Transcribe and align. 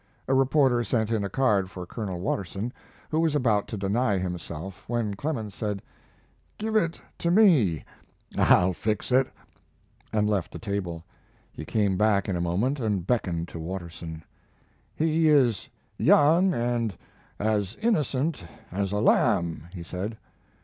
A 0.27 0.33
reporter 0.33 0.83
sent 0.83 1.11
in 1.11 1.23
a 1.23 1.29
card 1.29 1.69
for 1.69 1.85
Colonel 1.85 2.19
Watterson, 2.21 2.73
who 3.11 3.19
was 3.19 3.35
about 3.35 3.67
to 3.67 3.77
deny 3.77 4.17
himself 4.17 4.83
when 4.89 5.13
Clemens 5.13 5.53
said: 5.53 5.79
"Give 6.57 6.75
it 6.75 6.99
to 7.19 7.29
me; 7.29 7.85
I'll 8.35 8.73
fix 8.73 9.11
it." 9.11 9.27
And 10.11 10.27
left 10.27 10.51
the 10.51 10.57
table. 10.57 11.03
He 11.51 11.65
came 11.65 11.97
back 11.97 12.27
in 12.27 12.35
a 12.35 12.41
moment 12.41 12.79
and 12.79 13.05
beckoned 13.05 13.47
to 13.49 13.59
Watterson. 13.59 14.23
"He 14.95 15.29
is 15.29 15.69
young 15.99 16.51
and 16.51 16.97
as 17.37 17.75
innocent 17.79 18.43
as 18.71 18.91
a 18.91 18.97
lamb," 19.01 19.65
he 19.71 19.83
said. 19.83 20.17